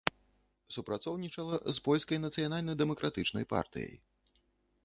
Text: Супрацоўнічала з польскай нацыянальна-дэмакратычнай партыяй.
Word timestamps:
Супрацоўнічала 0.75 1.59
з 1.79 1.83
польскай 1.87 2.21
нацыянальна-дэмакратычнай 2.25 3.45
партыяй. 3.53 3.93